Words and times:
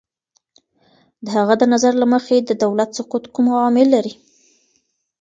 د 1.25 1.27
هغه 1.37 1.53
د 1.57 1.63
نظر 1.73 1.93
له 2.01 2.07
مخې، 2.13 2.37
د 2.43 2.51
دولت 2.63 2.89
سقوط 2.97 3.23
کوم 3.33 3.45
عوامل 3.53 3.87
لري؟ 3.95 4.13